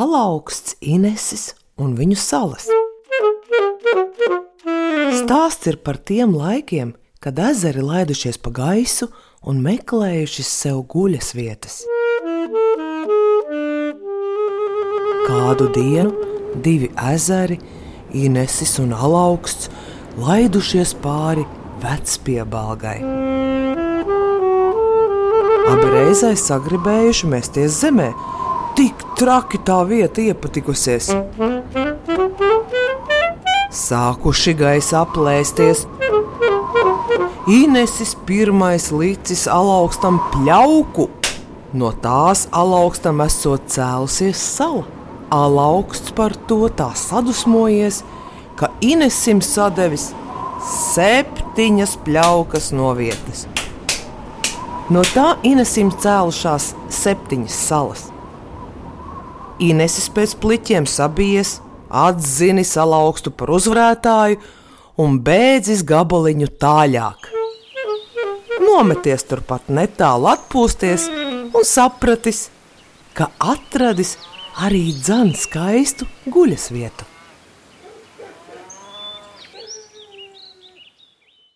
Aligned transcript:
alaugsts, 0.00 0.76
Inesis 0.80 1.50
un 1.80 1.94
viņu 1.98 2.16
salas. 2.16 2.68
Stāsts 5.20 5.68
ir 5.68 5.80
par 5.84 5.98
tiem 5.98 6.32
laikiem, 6.36 6.94
kad 7.20 7.38
ezeri 7.50 7.84
laidušies 7.84 8.40
pa 8.40 8.52
gaisu 8.56 9.10
un 9.44 9.60
meklējuši 9.64 10.44
sev 10.46 10.84
guļas 10.92 11.34
vietas. 11.36 11.82
Kādu 15.28 15.68
dienu 15.74 16.30
divi 16.64 16.90
ezeri, 17.12 17.60
Inesis 18.16 18.78
un 18.82 18.94
Alaugsts, 18.96 19.68
laidušies 20.18 20.96
pāri 21.04 21.44
vecpiebalgai. 21.84 22.98
Abi 25.70 25.86
reizē 25.92 26.32
sagribējuši 26.34 27.28
mesties 27.30 27.76
zemē, 27.84 28.08
tik 28.80 29.02
traki 29.18 29.58
tā 29.60 29.76
vieta 29.84 30.22
iepatikusies. 30.24 31.10
Sākuši 33.76 34.54
gaisa 34.56 35.02
aplēsties. 35.02 35.82
Inesis 37.50 38.14
pirmais 38.24 38.86
licis 38.94 39.42
alaugstam 39.52 40.16
pļauku. 40.32 41.10
No 41.76 41.90
tās 42.04 42.46
alaugstam 42.56 43.20
esot 43.26 43.66
cēlusies 43.68 44.40
sala. 44.56 44.86
Alaugsts 45.30 46.14
par 46.16 46.32
to 46.48 46.70
tā 46.74 46.88
sadusmojies, 46.96 48.00
ka 48.56 48.70
Inesim 48.80 49.42
sadevis 49.44 50.08
septiņas 50.70 51.98
pļaukas 52.06 52.70
no 52.74 52.94
vietas. 52.96 53.44
No 54.90 55.04
tā 55.12 55.34
Inesim 55.46 55.92
cēlušās 56.00 56.72
septiņas 57.02 57.60
salas. 57.68 58.08
Inesis 59.60 60.08
pēc 60.12 60.36
pliķiem 60.40 60.86
sabijies, 60.88 61.58
atzinis 61.90 62.72
alaugstu 62.80 63.32
par 63.34 63.52
uzvarētāju 63.56 64.38
un 65.04 65.18
bēdzis 65.26 65.84
gabaliņu 65.88 66.48
tālāk. 66.62 67.28
Nometies 68.60 69.26
turpat 69.28 69.68
netālu 69.72 70.30
atpūsties 70.32 71.06
un 71.10 71.66
sapratis, 71.66 72.46
ka 73.16 73.30
atradis 73.52 74.16
arī 74.64 74.90
dzan 74.96 75.34
skaistu 75.36 76.08
guļas 76.30 76.70
vietu. 76.72 77.09